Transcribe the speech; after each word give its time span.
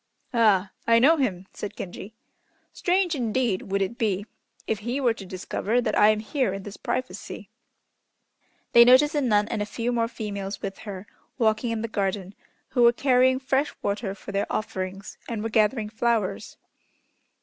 "Ah! 0.33 0.71
I 0.87 0.97
know 0.97 1.17
him," 1.17 1.45
said 1.53 1.77
Genji. 1.77 2.15
"Strange, 2.73 3.13
indeed, 3.13 3.69
would 3.71 3.83
it 3.83 3.99
be 3.99 4.25
if 4.65 4.79
he 4.79 4.99
were 4.99 5.13
to 5.13 5.27
discover 5.27 5.79
that 5.79 5.95
I 5.95 6.09
am 6.09 6.21
here 6.21 6.53
in 6.53 6.63
this 6.63 6.75
privacy." 6.75 7.51
They 8.73 8.83
noticed 8.83 9.13
a 9.13 9.21
nun 9.21 9.47
and 9.49 9.61
a 9.61 9.65
few 9.67 9.91
more 9.91 10.07
females 10.07 10.59
with 10.59 10.79
her 10.89 11.05
walking 11.37 11.69
in 11.69 11.83
the 11.83 11.87
garden, 11.87 12.33
who 12.69 12.81
were 12.81 12.93
carrying 12.93 13.37
fresh 13.37 13.75
water 13.83 14.15
for 14.15 14.31
their 14.31 14.51
offerings, 14.51 15.19
and 15.29 15.43
were 15.43 15.49
gathering 15.49 15.89
flowers. 15.89 16.57